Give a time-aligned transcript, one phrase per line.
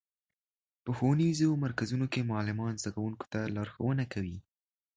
[0.83, 4.37] په ښوونیزو مرکزونو کې معلمان زدهکوونکو ته لارښوونه کوي.